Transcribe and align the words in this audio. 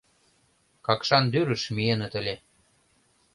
Какшандӱрыш 0.85 1.63
миеныт 1.75 2.13
ыле. 2.19 2.35